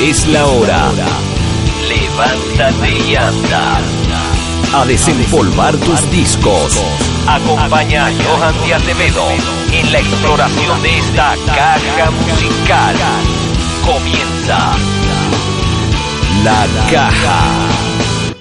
[0.00, 0.90] Es la hora.
[1.88, 3.78] Levántate y anda.
[4.74, 6.82] A desempolvar tus discos.
[7.26, 9.28] Acompaña a Johan Díaz Acevedo
[9.72, 12.96] en la exploración de esta caja musical.
[13.84, 14.72] Comienza
[16.42, 17.71] La Caja.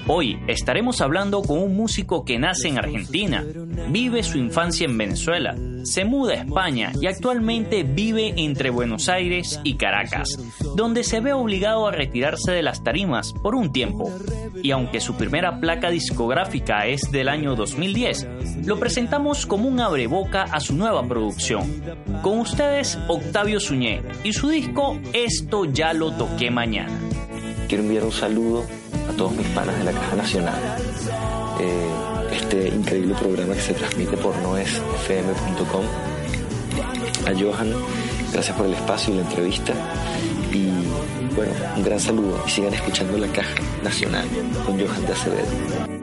[0.07, 3.45] Hoy estaremos hablando con un músico que nace en Argentina,
[3.89, 9.59] vive su infancia en Venezuela, se muda a España y actualmente vive entre Buenos Aires
[9.63, 10.39] y Caracas,
[10.75, 14.11] donde se ve obligado a retirarse de las tarimas por un tiempo.
[14.63, 20.43] Y aunque su primera placa discográfica es del año 2010, lo presentamos como un abreboca
[20.43, 21.83] a su nueva producción.
[22.21, 26.99] Con ustedes, Octavio Suñé y su disco Esto ya lo toqué mañana.
[27.67, 28.80] Quiero enviar un saludo
[29.12, 30.55] a todos mis panas de la Caja Nacional.
[31.59, 31.90] Eh,
[32.31, 35.85] este increíble programa que se transmite por noesfm.com.
[37.27, 37.73] A Johan,
[38.32, 39.73] gracias por el espacio y la entrevista.
[40.51, 40.70] Y
[41.35, 44.27] bueno, un gran saludo y sigan escuchando la Caja Nacional
[44.65, 46.01] con Johan de Acevedo.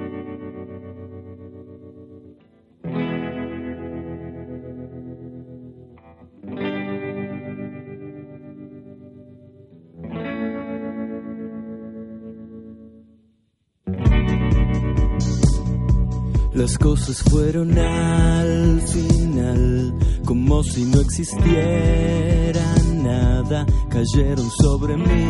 [16.59, 25.27] Las cosas fueron al final como si no existiera nada, cayeron sobre mí.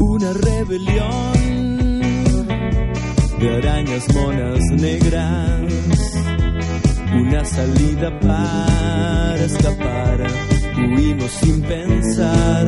[0.00, 2.00] Una rebelión
[3.38, 5.70] de arañas monas negras,
[7.14, 10.26] una salida para escapar,
[10.78, 12.66] huimos sin pensar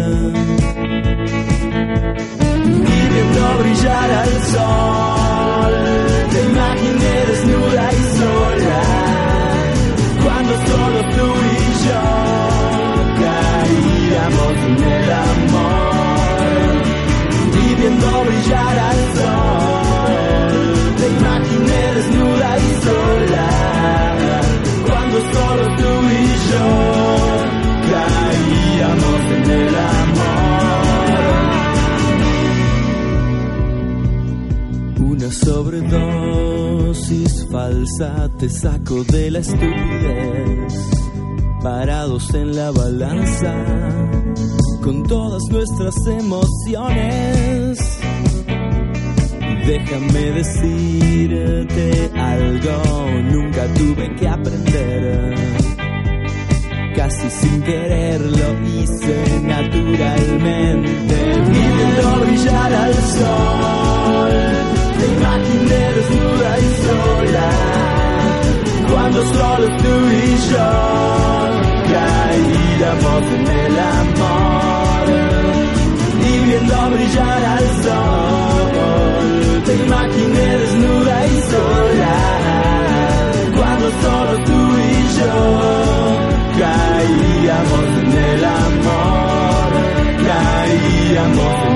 [2.64, 5.85] y viendo brillar al sol.
[6.32, 8.82] Te imaginé desnuda y sola,
[10.22, 12.02] cuando solo tú y yo
[13.22, 16.72] caíamos en el amor.
[17.54, 20.56] Y viendo brillar al sol,
[20.98, 23.48] te imaginé desnuda y sola,
[24.86, 25.95] cuando solo tú
[35.26, 40.72] Una sobredosis falsa te saco de la estupidez.
[41.60, 43.52] Parados en la balanza
[44.82, 47.98] con todas nuestras emociones.
[49.66, 55.34] Déjame decirte algo, nunca tuve que aprender.
[56.94, 61.16] Casi sin querer lo hice naturalmente.
[61.50, 67.48] Viendo brillar al sol, te imaginé desnuda y sola.
[68.90, 70.70] Cuando solo tú y yo
[71.92, 75.04] caíamos en el amor.
[76.28, 82.16] Y viendo brillar al sol, te imaginé desnuda y sola.
[83.56, 85.34] Cuando solo tú y yo
[86.58, 89.70] caíamos en el amor,
[90.28, 91.75] caíamos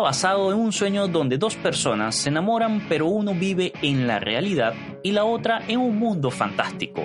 [0.00, 4.74] basado en un sueño donde dos personas se enamoran pero uno vive en la realidad
[5.02, 7.02] y la otra en un mundo fantástico.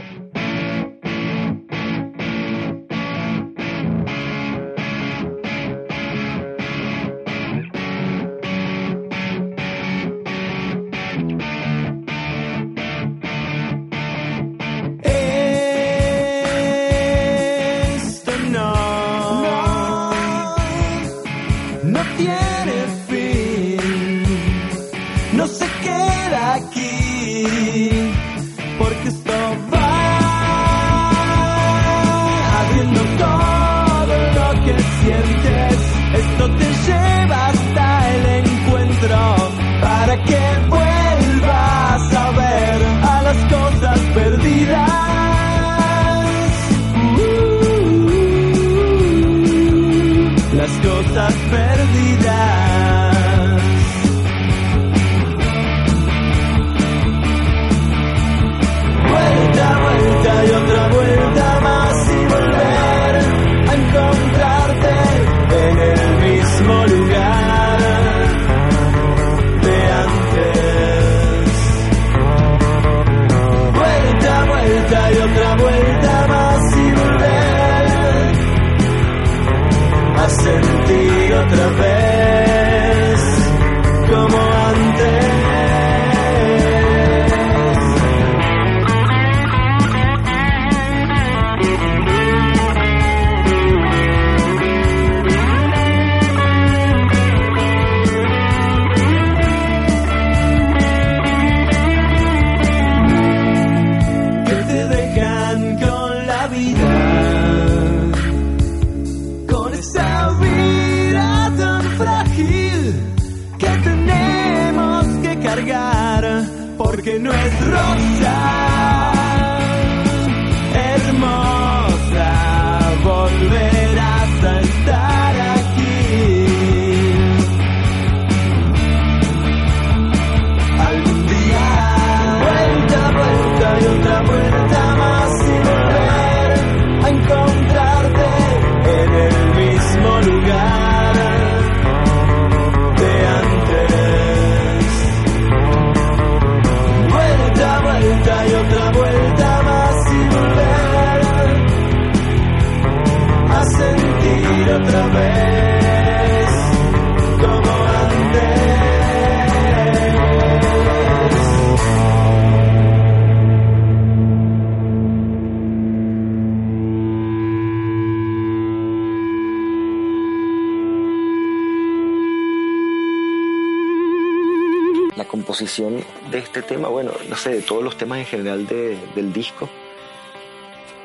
[178.32, 179.70] General de- del disco,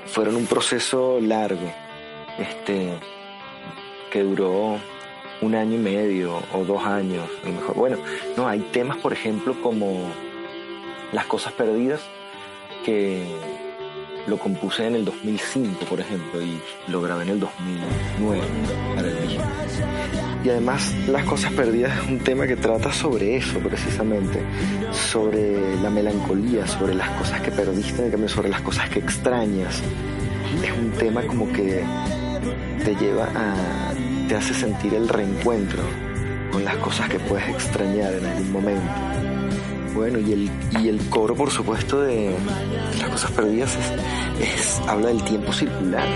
[0.06, 1.70] fueron un proceso largo,
[2.38, 2.92] este,
[4.10, 4.78] que duró
[5.42, 7.74] un año y medio o dos años, a lo mejor.
[7.76, 7.98] Bueno,
[8.36, 10.08] no, hay temas, por ejemplo, como
[11.12, 12.00] Las Cosas Perdidas,
[12.84, 13.26] que
[14.26, 18.42] lo compuse en el 2005, por ejemplo, y lo grabé en el 2009
[18.96, 19.44] para el disco.
[20.46, 24.38] Y además, Las Cosas Perdidas es un tema que trata sobre eso, precisamente,
[24.92, 29.82] sobre la melancolía, sobre las cosas que perdiste, sobre las cosas que extrañas.
[30.62, 31.82] Es un tema como que
[32.84, 33.92] te lleva a,
[34.28, 35.82] te hace sentir el reencuentro
[36.52, 38.92] con las cosas que puedes extrañar en algún momento.
[39.96, 40.50] Bueno, y el,
[40.80, 42.32] y el coro, por supuesto, de
[43.00, 43.76] Las Cosas Perdidas
[44.40, 46.06] es- habla del tiempo circular.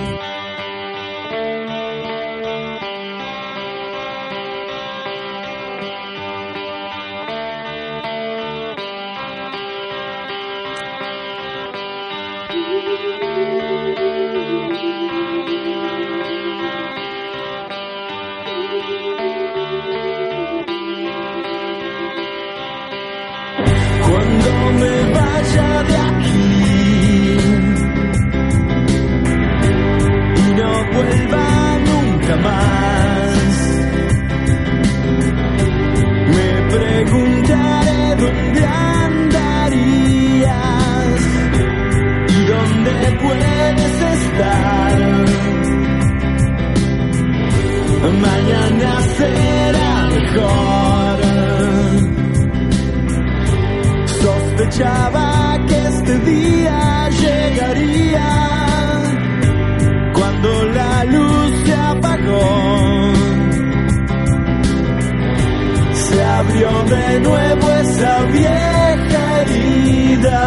[66.90, 70.42] de nuevo esa vieja herida.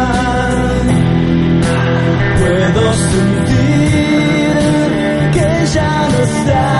[2.38, 4.56] Puedo sentir
[5.32, 6.73] que ya no está.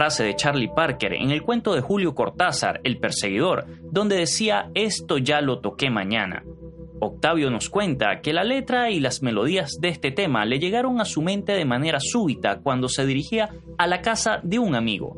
[0.00, 5.18] frase de Charlie Parker en el cuento de Julio Cortázar, El perseguidor, donde decía esto
[5.18, 6.42] ya lo toqué mañana.
[7.00, 11.04] Octavio nos cuenta que la letra y las melodías de este tema le llegaron a
[11.04, 15.09] su mente de manera súbita cuando se dirigía a la casa de un amigo.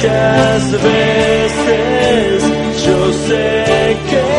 [0.00, 2.42] Muchas veces.
[2.84, 4.29] Yo sé que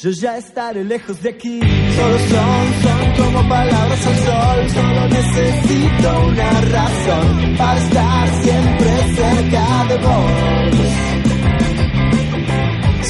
[0.00, 1.60] Yo ya estaré lejos de aquí.
[1.60, 4.70] Solo son, son como palabras al sol.
[4.70, 10.98] Solo necesito una razón para estar siempre cerca de vos.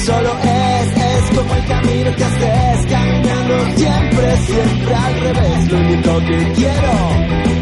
[0.09, 6.19] Solo es, es como el camino que haces Caminando siempre, siempre al revés Lo único
[6.25, 6.93] que quiero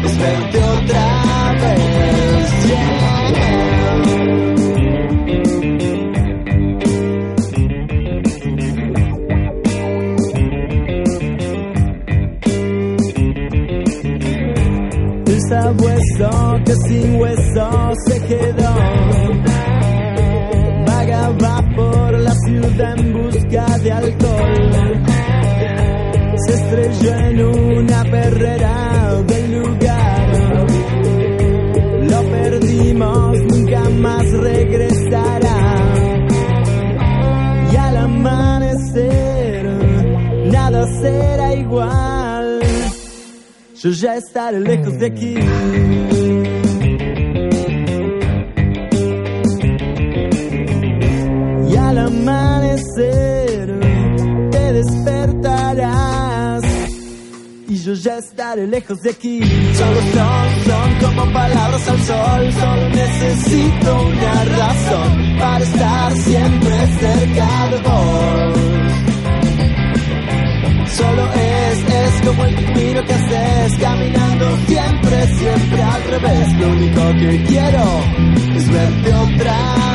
[0.04, 3.57] es verte otra vez yeah.
[16.18, 18.74] Sabueso que sin hueso se quedó
[20.86, 25.04] vagaba por la ciudad en busca de alcohol.
[26.46, 30.32] Se estrelló en una perrera del lugar.
[32.10, 35.94] Lo perdimos, nunca más regresará.
[37.72, 39.66] Y al amanecer,
[40.52, 42.27] nada será igual.
[43.80, 45.34] Yo ya estaré lejos de aquí.
[51.70, 53.78] y al amanecer
[54.50, 56.64] te despertarás
[57.68, 59.42] y yo ya estaré lejos de aquí.
[59.74, 67.68] Solo son, son como palabras al sol, solo necesito una razón para estar siempre cerca
[67.70, 68.58] de vos.
[70.96, 71.57] Solo es
[72.28, 76.52] como el camino que haces, caminando siempre, siempre al revés.
[76.58, 78.00] Lo único que quiero
[78.54, 79.87] es verte otra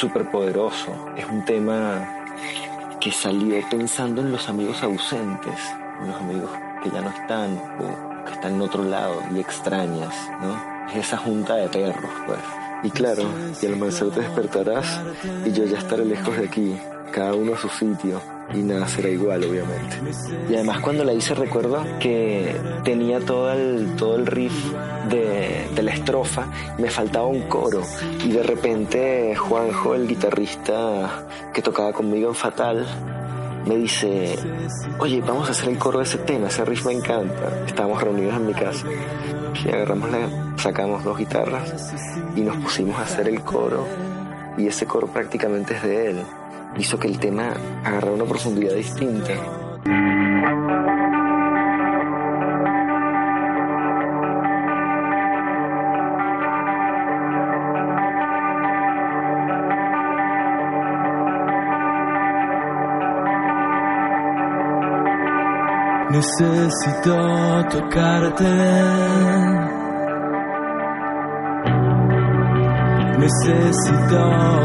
[0.00, 0.96] súper poderoso.
[1.14, 2.08] Es un tema
[2.98, 5.60] que salió pensando en los amigos ausentes,
[6.00, 6.50] en los amigos
[6.82, 10.56] que ya no están o que están en otro lado y extrañas, ¿no?
[10.88, 12.38] Es esa junta de perros, pues.
[12.82, 13.24] Y claro,
[13.60, 15.02] y al amanecer te despertarás
[15.44, 16.80] y yo ya estaré lejos de aquí,
[17.12, 18.22] cada uno a su sitio,
[18.54, 19.96] y nada será igual, obviamente.
[20.48, 24.72] Y además cuando la hice recuerdo que tenía todo el, todo el riff
[25.08, 26.46] de, de la estrofa,
[26.78, 27.82] me faltaba un coro,
[28.24, 32.86] y de repente Juanjo, el guitarrista que tocaba conmigo en Fatal,
[33.66, 34.38] me dice,
[34.98, 37.64] oye, vamos a hacer el coro de ese tema, ese riff me encanta.
[37.66, 38.86] Estábamos reunidos en mi casa.
[39.66, 40.10] Agarramos
[40.56, 41.92] sacamos dos guitarras
[42.34, 43.86] y nos pusimos a hacer el coro.
[44.56, 46.22] Y ese coro prácticamente es de él.
[46.76, 47.52] Hizo que el tema
[47.84, 49.34] agarrara una profundidad distinta.
[66.10, 67.16] Necesito
[67.70, 69.79] tocarte.
[73.20, 74.22] Necesito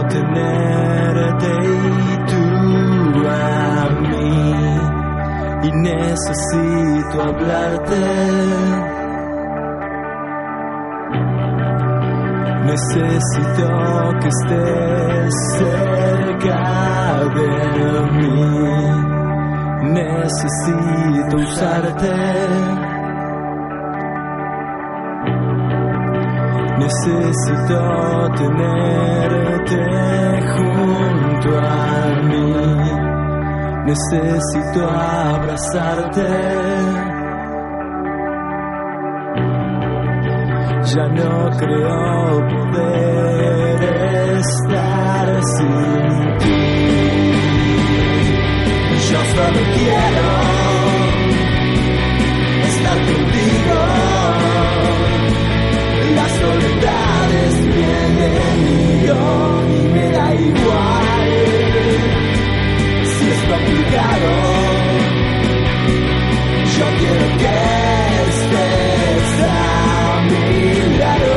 [0.10, 4.44] tenerte y tú a mí.
[5.64, 8.02] Y necesito hablarte.
[12.66, 13.68] Necesito
[14.22, 16.60] que estés cerca
[17.36, 18.76] de mí
[19.96, 22.95] necesito usarte.
[26.78, 29.78] Necesito tenerte
[30.56, 32.54] junto a mí.
[33.86, 36.28] Necesito abrazarte.
[40.94, 43.84] Ya no creo poder
[44.38, 46.76] estar sin ti.
[49.10, 50.28] Yo solo quiero
[52.66, 54.65] estar contigo.
[56.46, 57.86] Soledad es mi
[59.74, 61.30] y me da igual
[63.14, 64.32] si es complicado.
[66.78, 67.56] Yo quiero que
[68.30, 69.60] estés a
[70.30, 71.36] mi lado.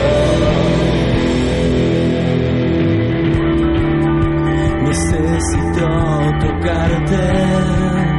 [4.88, 5.87] Necesito
[6.42, 8.17] tocarte.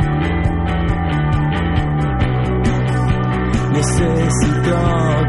[3.80, 4.76] Necesito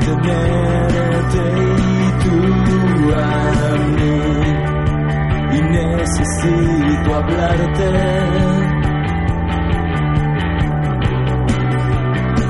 [0.00, 2.36] tenerte y tú
[3.14, 3.24] a
[3.94, 4.18] mí.
[5.52, 7.90] Y necesito hablarte.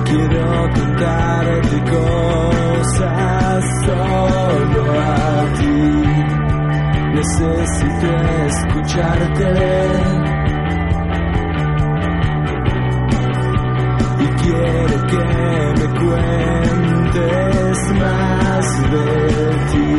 [0.06, 5.80] Quiero contarte cosas solo a ti.
[7.12, 8.08] Necesito
[8.46, 10.19] escucharte.
[14.42, 15.22] Quiero que
[15.78, 19.06] me cuentes más de
[19.70, 19.92] ti.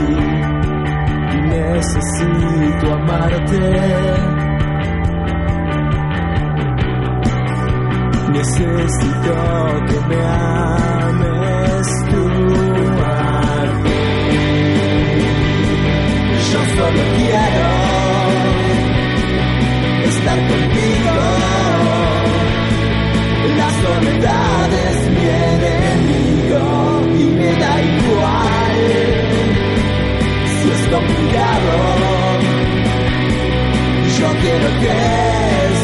[1.49, 3.63] Necesito amarte.
[8.32, 9.34] Necesito
[9.88, 12.23] que me ames tú
[13.04, 13.15] a
[13.84, 14.01] mí.
[16.51, 17.69] Yo solo quiero
[20.10, 20.70] estar contigo.
[23.62, 26.63] La soledad es mi enemigo
[27.19, 28.80] y me da igual
[30.56, 31.74] si es complicado.
[34.17, 35.81] Yo quiero que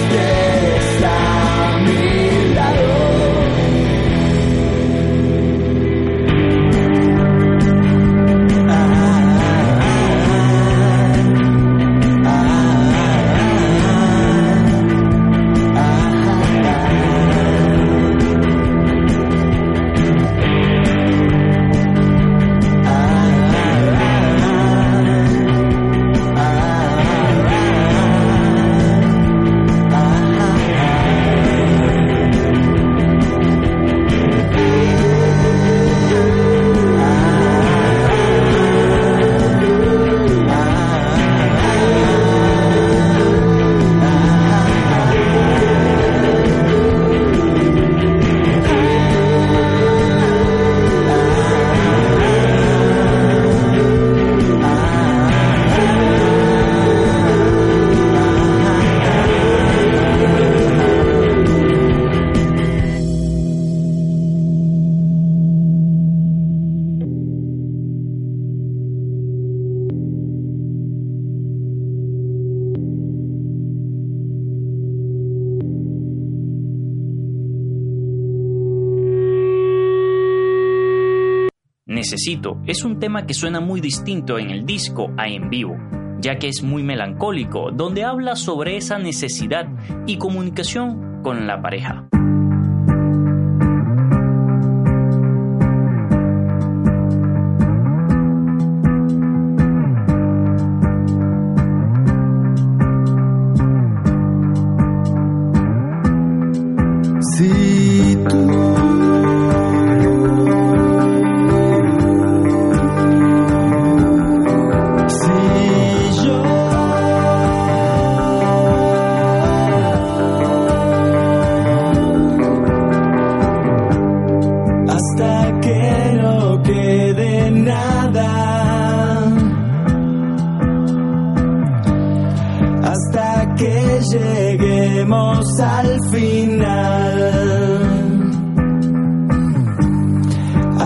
[82.65, 85.77] es un tema que suena muy distinto en el disco a en vivo,
[86.19, 89.65] ya que es muy melancólico, donde habla sobre esa necesidad
[90.05, 91.96] y comunicación con la pareja.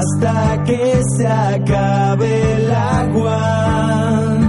[0.02, 4.40] hasta que se acabe el agua.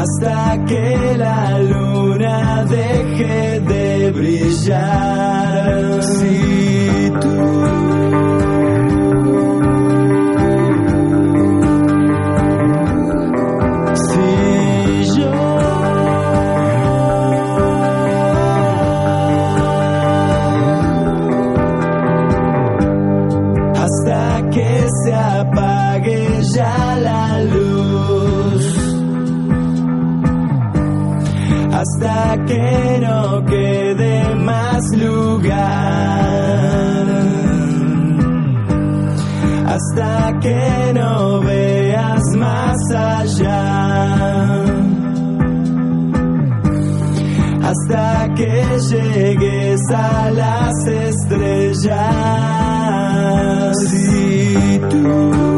[0.00, 6.02] Hasta que la luna deje de brillar.
[6.02, 7.97] Si tú
[32.48, 35.58] que no quede más lugar.
[39.74, 44.64] Hasta que no veas más allá.
[47.70, 48.54] Hasta que
[48.90, 51.98] llegues a las estrellas.
[53.90, 55.57] Si tú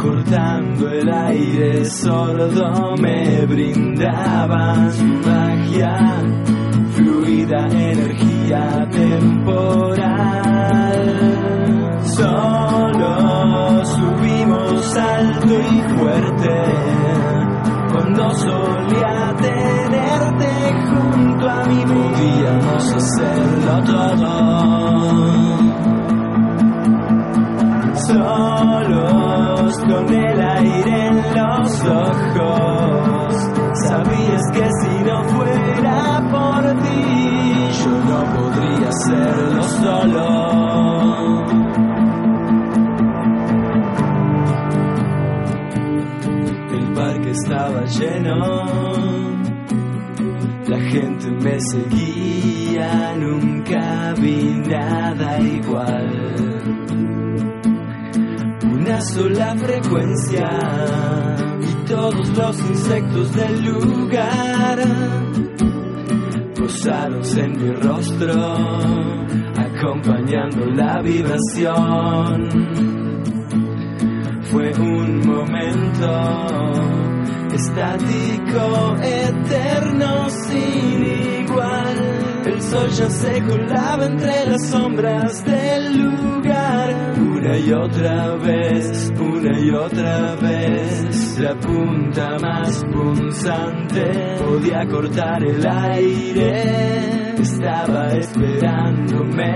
[0.00, 6.20] cortando el aire sordo me brindaban su magia,
[6.94, 10.24] fluida energía temporal.
[12.02, 16.62] Solo subimos alto y fuerte
[17.92, 20.50] cuando solía tenerte
[20.90, 25.63] junto a mí podíamos hacerlo todo
[28.14, 33.34] solos con el aire en los ojos.
[33.86, 35.98] Sabías que si no fuera
[36.30, 37.02] por ti,
[37.80, 40.26] yo no podría serlo solo.
[46.72, 48.38] El parque estaba lleno.
[50.66, 56.73] La gente me seguía, nunca vi nada igual
[58.94, 60.48] una sola frecuencia
[61.60, 64.78] y todos los insectos del lugar
[66.56, 68.54] posados en mi rostro,
[69.56, 72.48] acompañando la vibración.
[74.42, 76.12] Fue un momento
[77.52, 81.04] estático, eterno, sin
[81.42, 82.44] igual.
[82.46, 86.53] El sol ya se colaba entre las sombras del lugar.
[87.16, 91.38] Una y otra vez, una y otra vez.
[91.38, 97.34] La punta más punzante podía cortar el aire.
[97.38, 99.54] Estaba esperándome.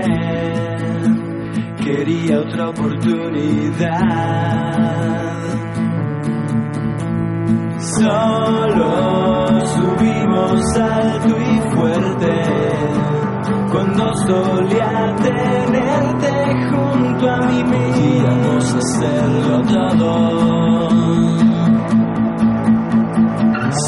[1.83, 4.29] Quería otra oportunidad.
[7.79, 12.69] Solo subimos alto y fuerte
[13.71, 16.31] cuando solía tenerte
[16.69, 16.88] junto
[17.27, 17.63] a mí.
[17.63, 20.89] Podíamos hacerlo todo.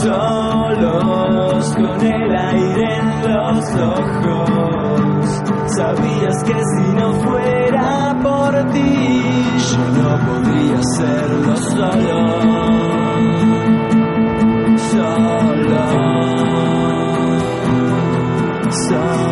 [0.01, 5.41] Solos con el aire en los ojos.
[5.75, 9.23] Sabías que si no fuera por ti,
[9.71, 12.19] yo no podría hacerlo solo,
[14.91, 15.83] solo,
[18.87, 19.30] solo,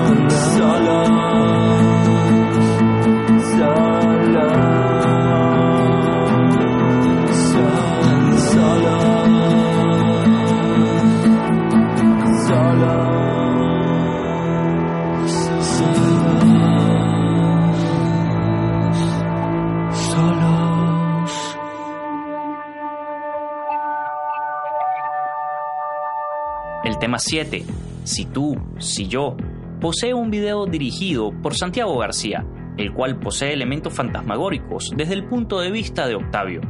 [27.19, 27.65] 7,
[28.03, 29.35] Si tú, si yo,
[29.79, 32.45] posee un video dirigido por Santiago García,
[32.77, 36.61] el cual posee elementos fantasmagóricos desde el punto de vista de Octavio.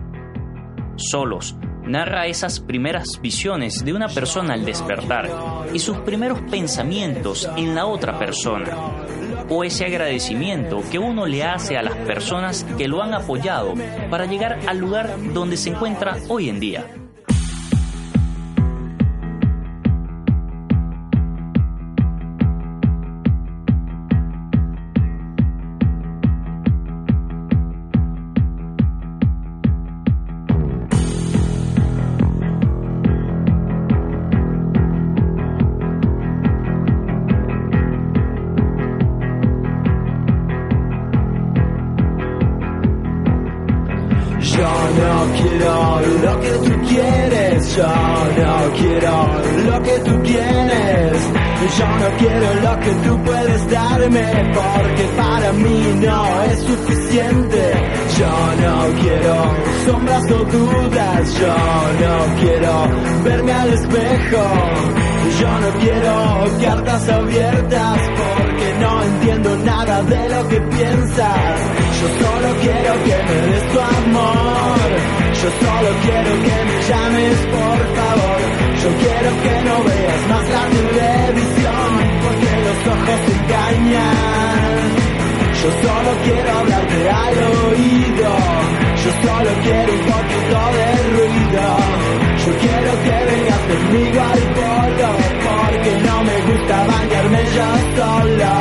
[0.96, 5.30] Solos narra esas primeras visiones de una persona al despertar
[5.74, 8.78] y sus primeros pensamientos en la otra persona,
[9.50, 13.74] o ese agradecimiento que uno le hace a las personas que lo han apoyado
[14.10, 16.86] para llegar al lugar donde se encuentra hoy en día.
[46.62, 49.28] Tú quieres, yo no quiero
[49.66, 51.14] lo que tú tienes,
[51.78, 57.74] yo no quiero lo que tú puedes darme, porque para mí no es suficiente.
[58.20, 59.36] Yo no quiero
[59.86, 64.44] sombras o dudas, yo no quiero verme al espejo,
[65.40, 68.00] yo no quiero cartas abiertas,
[68.80, 71.56] no entiendo nada de lo que piensas.
[72.00, 74.80] Yo solo quiero que me des tu amor.
[75.42, 78.40] Yo solo quiero que me llames, por favor.
[78.84, 81.90] Yo quiero que no veas más la televisión,
[82.24, 84.80] porque los ojos engañan.
[85.62, 87.36] Yo solo quiero hablarte al
[87.68, 88.89] oído.
[89.10, 91.66] Solo quiero un poquito de ruido.
[92.46, 95.10] Yo quiero que vengas conmigo al polo,
[95.46, 98.52] porque no me gusta bañarme yo solo.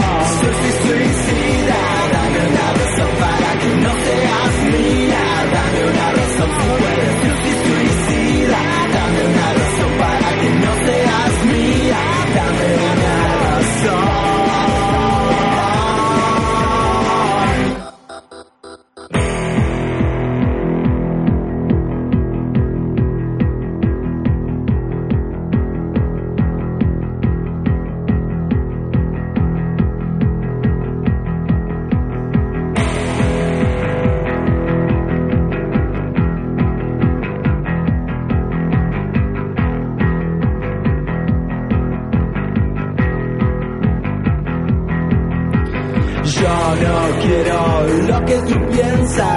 [0.40, 1.78] Soy suicida,
[2.12, 5.24] dame una razón para que no seas mía.
[5.54, 8.58] Dame una razón si puedes, soy suicida.
[8.94, 12.00] Dame una razón para que no seas mía.
[12.34, 14.37] Dame una razón.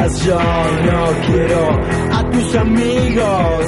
[0.10, 1.80] Yo no quiero
[2.12, 3.66] a tus amigos.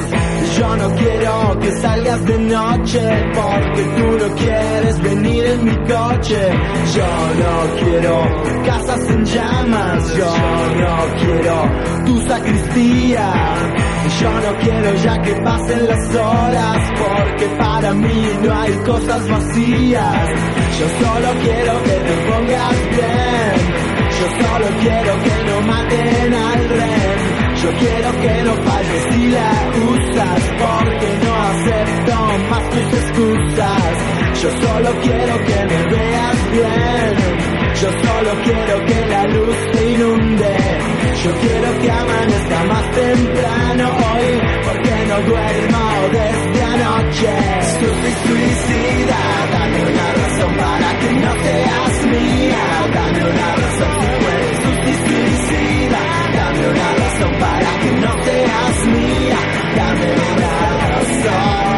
[0.57, 3.01] Yo no quiero que salgas de noche
[3.33, 6.39] porque tú no quieres venir en mi coche.
[6.95, 7.07] Yo
[7.41, 10.35] no quiero casas en llamas, yo
[10.81, 13.33] no quiero tu sacristía.
[14.21, 20.29] Yo no quiero ya que pasen las horas porque para mí no hay cosas vacías.
[20.79, 23.92] Yo solo quiero que te pongas bien.
[24.19, 27.03] Yo solo quiero que no maten al rey.
[27.61, 29.51] Yo quiero que no falles si la
[29.93, 32.15] usas porque no acepto
[32.49, 33.93] más tus excusas.
[34.41, 37.62] Yo solo quiero que me veas bien.
[37.81, 40.57] Yo solo quiero que la luz te inunde.
[41.23, 47.33] Yo quiero que amanezca más temprano hoy porque no duermo desde anoche.
[47.79, 49.19] Soy suicida,
[49.51, 52.63] dame una razón para que no seas mía.
[52.93, 54.13] Dame una razón
[54.85, 56.01] si suicida.
[56.35, 59.39] Dame una razón para que no seas mía.
[59.75, 60.53] Dame una
[60.89, 61.73] razón.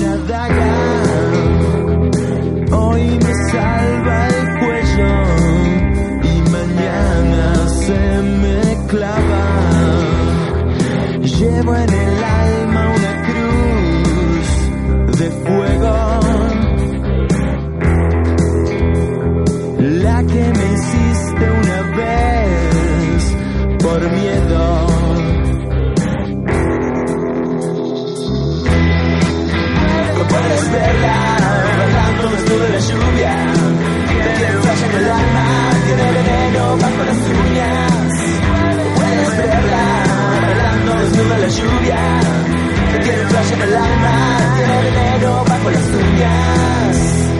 [0.00, 0.59] Como
[41.20, 42.20] en la lluvia.
[43.02, 47.39] Tiene flash en el alma, tiene veneno bajo las uñas.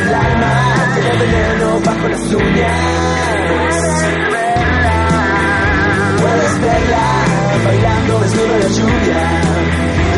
[0.00, 0.52] El alma,
[0.94, 3.26] tiene veneno bajo las uñas.
[6.20, 7.06] Puedes verla
[7.64, 9.20] bailando desnuda en la lluvia.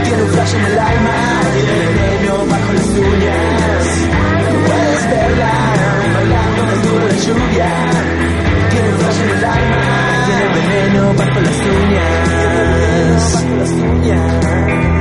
[0.05, 1.17] Tiene un flash en el alma,
[1.55, 3.85] tiene veneno bajo las uñas.
[4.67, 5.53] Puedes verla
[6.15, 7.71] bailando desnuda en la lluvia.
[8.71, 9.83] Tiene un flash en el alma,
[10.27, 12.25] tiene veneno bajo las uñas.
[13.35, 14.98] Bajo las uñas.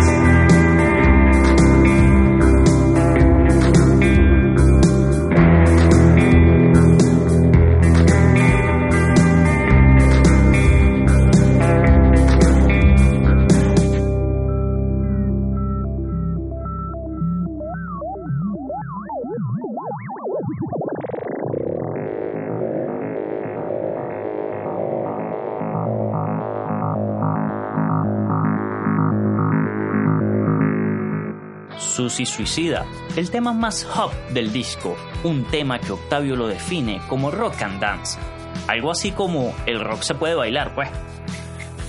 [32.37, 32.85] Suicida,
[33.15, 37.79] el tema más hop del disco, un tema que Octavio lo define como rock and
[37.81, 38.19] dance.
[38.67, 40.87] Algo así como el rock se puede bailar, pues.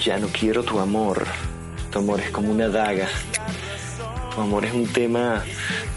[0.03, 1.27] Ya no quiero tu amor.
[1.93, 3.09] Tu amor es como una daga.
[4.35, 5.45] Tu amor es un tema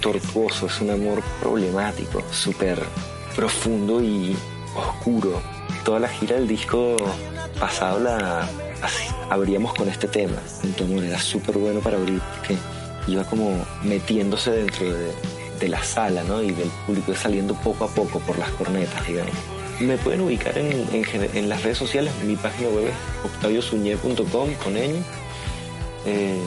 [0.02, 2.78] tortuoso, es un amor problemático, súper
[3.34, 4.36] profundo y
[4.76, 5.42] oscuro.
[5.86, 6.98] Toda la gira del disco
[7.58, 8.50] pasado la
[9.30, 10.36] abríamos con este tema.
[10.76, 12.22] Tu amor era súper bueno para abrir
[13.08, 14.86] iba como metiéndose dentro
[15.60, 16.42] de, la sala ¿no?
[16.42, 19.36] y del público, saliendo poco a poco por las cornetas, digamos.
[19.80, 25.04] Me pueden ubicar en, en, las redes sociales, mi página web es octaviosuñé.com con ñ.
[26.06, 26.42] Eh,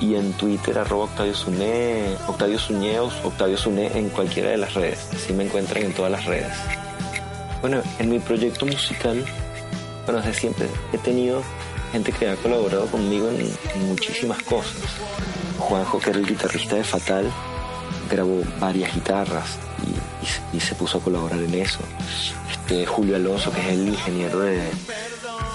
[0.00, 5.08] y, en Twitter arroba Octavio Suné, Octavio Suñeos, Octavio Suné en cualquiera de las redes.
[5.12, 6.52] Así me encuentran en todas las redes.
[7.60, 9.24] Bueno, en mi proyecto musical,
[10.04, 11.42] bueno, desde siempre he tenido
[11.90, 14.76] gente que ha colaborado conmigo en muchísimas cosas.
[15.58, 17.30] Juanjo, que era el guitarrista de Fatal,
[18.10, 19.58] grabó varias guitarras
[20.52, 21.78] y, se puso a colaborar en eso.
[22.50, 24.62] Este, Julio Alonso, que es el ingeniero de,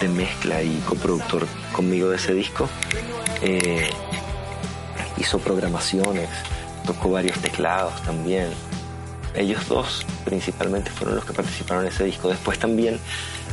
[0.09, 2.67] mezcla y coproductor conmigo de ese disco,
[3.41, 3.89] eh,
[5.17, 6.27] hizo programaciones,
[6.85, 8.49] tocó varios teclados también.
[9.33, 12.27] Ellos dos principalmente fueron los que participaron en ese disco.
[12.27, 12.99] Después también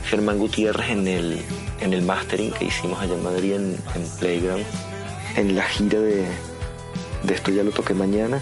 [0.09, 1.41] Germán Gutiérrez en el,
[1.81, 3.79] en el mastering que hicimos allá en Madrid en
[4.19, 4.67] Playground.
[5.37, 6.27] En la gira de,
[7.23, 8.41] de esto ya lo toqué mañana,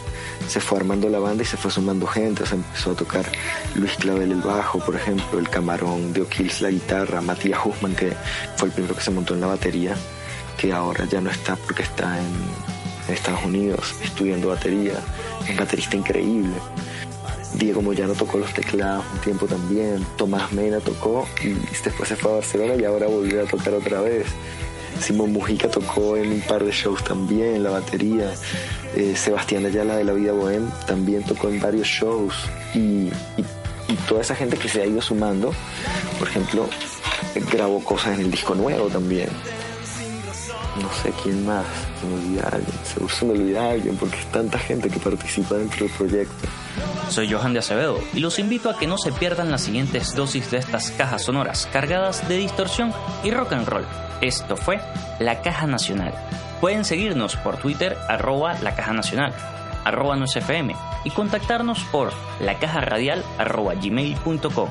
[0.49, 3.27] se fue armando la banda y se fue sumando gente, o sea, empezó a tocar
[3.75, 8.13] Luis Clavel el bajo, por ejemplo, el camarón de O'Kills la guitarra, Matías Hussman, que
[8.57, 9.95] fue el primero que se montó en la batería,
[10.57, 12.69] que ahora ya no está porque está en,
[13.09, 15.01] Estados Unidos estudiando batería,
[15.49, 16.53] un baterista increíble.
[17.55, 22.33] Diego Moyano tocó los teclados un tiempo también, Tomás Mena tocó y después se fue
[22.33, 24.27] a Barcelona y ahora volvió a tocar otra vez.
[25.01, 28.33] Simón Mujica tocó en un par de shows también, la batería.
[28.97, 32.35] Eh, Sebastián Ayala de La Vida Bohem también tocó en varios shows.
[32.75, 33.45] Y, y,
[33.89, 35.53] y, toda esa gente que se ha ido sumando,
[36.19, 36.69] por ejemplo,
[37.51, 39.29] grabó cosas en el disco nuevo también.
[40.81, 41.67] No sé quién más,
[42.01, 45.57] se me olvida alguien, seguro se me olvida alguien porque es tanta gente que participa
[45.57, 46.49] dentro del proyecto.
[47.11, 50.51] Soy Johan de Acevedo y los invito a que no se pierdan las siguientes dosis
[50.51, 52.93] de estas cajas sonoras cargadas de distorsión
[53.25, 54.08] y rock and roll.
[54.21, 54.81] Esto fue
[55.19, 56.13] La Caja Nacional.
[56.61, 59.33] Pueden seguirnos por Twitter arroba la caja nacional,
[59.85, 60.17] arroba
[61.05, 64.69] y contactarnos por lacajaradial arroba gmail.com.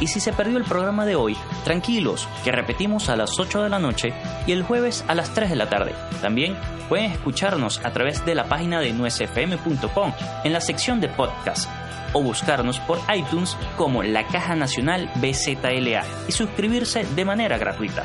[0.00, 3.68] Y si se perdió el programa de hoy, tranquilos, que repetimos a las 8 de
[3.68, 4.12] la noche
[4.46, 5.94] y el jueves a las 3 de la tarde.
[6.20, 6.56] También
[6.88, 10.12] pueden escucharnos a través de la página de nuesfm.com
[10.44, 11.68] en la sección de podcast
[12.12, 18.04] o buscarnos por iTunes como La Caja Nacional BZLA y suscribirse de manera gratuita.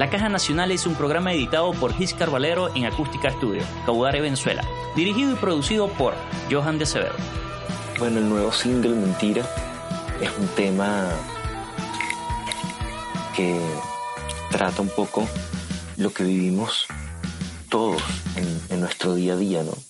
[0.00, 4.66] La Caja Nacional es un programa editado por Giscar Valero en Acústica Studio, Caudare, Venezuela,
[4.96, 6.14] dirigido y producido por
[6.50, 7.16] Johan de Severo.
[7.98, 9.46] Bueno, el nuevo single Mentira
[10.22, 11.06] es un tema
[13.36, 13.60] que
[14.50, 15.28] trata un poco
[15.98, 16.86] lo que vivimos
[17.68, 18.02] todos
[18.36, 19.89] en, en nuestro día a día, ¿no?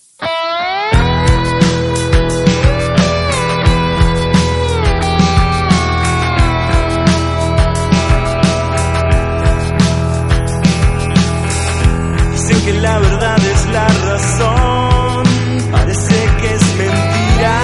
[12.51, 15.23] Dicen que la verdad es la razón,
[15.71, 17.61] parece que es mentira.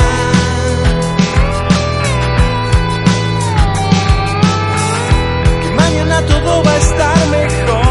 [5.62, 7.87] Que mañana todo va a estar mejor,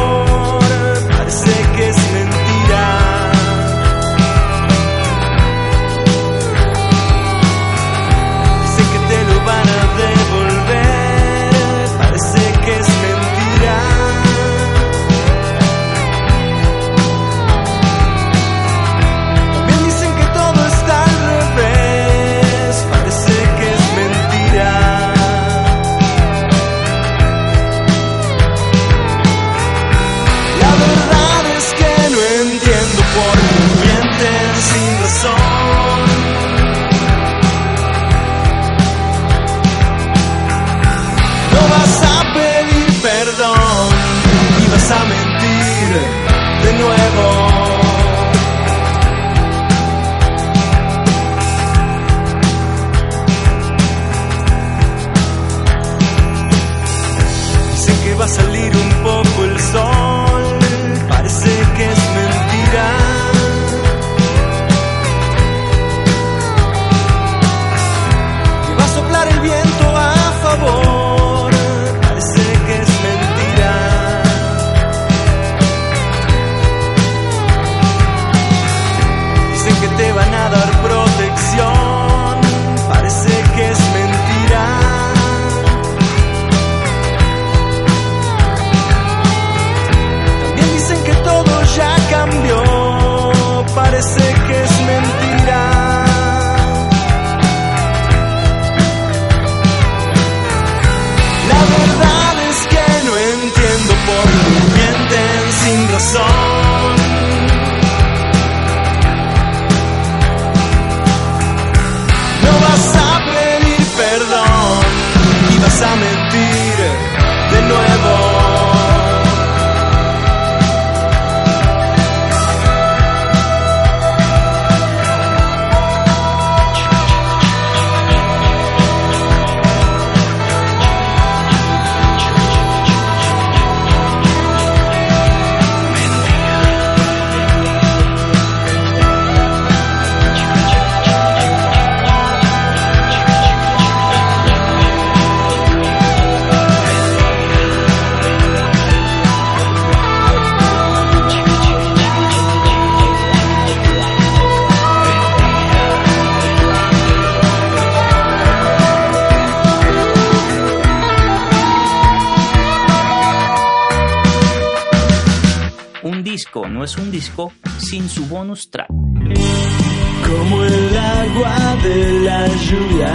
[167.16, 168.88] disco sin su bonus track.
[168.90, 173.14] Como el agua de la lluvia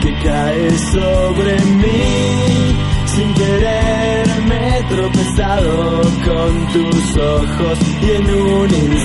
[0.00, 2.02] que cae sobre mí
[3.14, 9.01] sin querer me tropezado con tus ojos y en un instante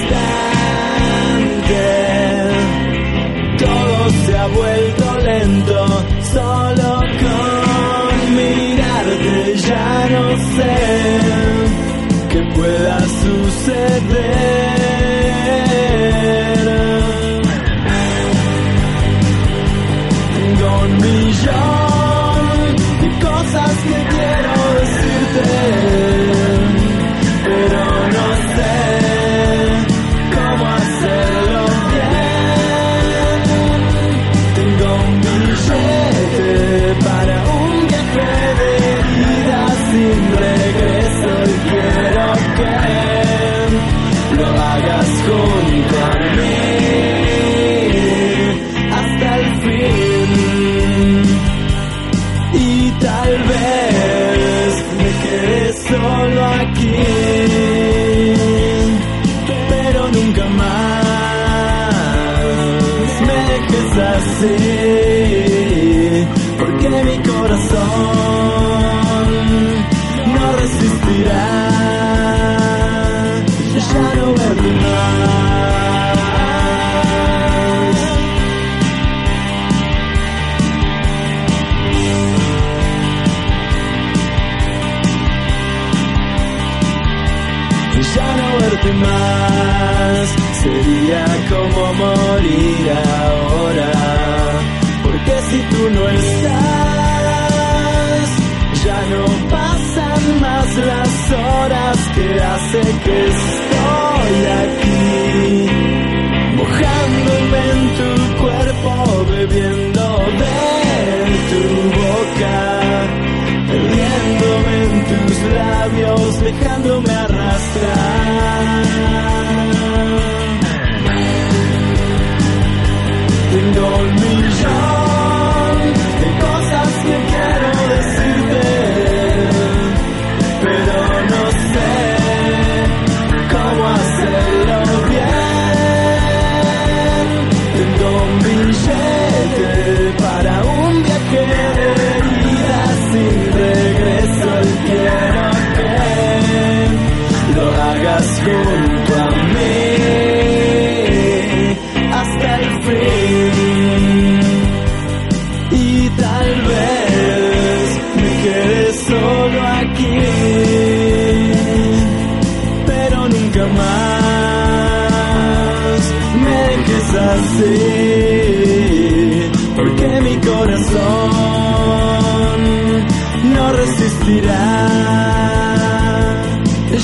[174.28, 174.60] existirá,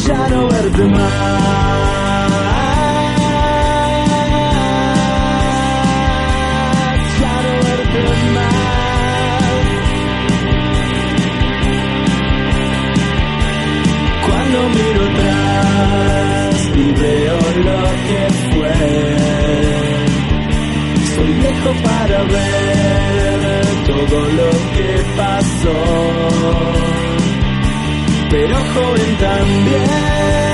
[0.08, 1.54] ya no verte más.
[14.26, 18.22] Cuando miro atrás y veo lo que
[18.52, 18.78] fue,
[21.16, 26.93] soy viejo para ver todo lo que pasó
[28.34, 30.53] pero joven también.